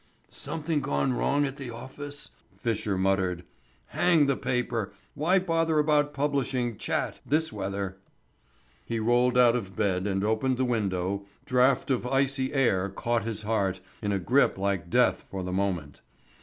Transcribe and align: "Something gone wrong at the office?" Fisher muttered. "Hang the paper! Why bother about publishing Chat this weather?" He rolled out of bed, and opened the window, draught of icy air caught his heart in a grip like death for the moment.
"Something 0.29 0.79
gone 0.81 1.13
wrong 1.13 1.45
at 1.45 1.57
the 1.57 1.69
office?" 1.69 2.29
Fisher 2.57 2.97
muttered. 2.97 3.43
"Hang 3.89 4.25
the 4.25 4.35
paper! 4.35 4.93
Why 5.13 5.37
bother 5.37 5.77
about 5.77 6.11
publishing 6.11 6.75
Chat 6.79 7.19
this 7.23 7.53
weather?" 7.53 7.97
He 8.83 8.99
rolled 8.99 9.37
out 9.37 9.55
of 9.55 9.75
bed, 9.75 10.07
and 10.07 10.23
opened 10.23 10.57
the 10.57 10.65
window, 10.65 11.27
draught 11.45 11.91
of 11.91 12.07
icy 12.07 12.51
air 12.51 12.89
caught 12.89 13.25
his 13.25 13.43
heart 13.43 13.79
in 14.01 14.11
a 14.11 14.17
grip 14.17 14.57
like 14.57 14.89
death 14.89 15.23
for 15.29 15.43
the 15.43 15.53
moment. 15.53 16.01